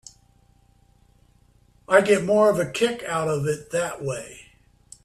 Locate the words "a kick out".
2.57-3.27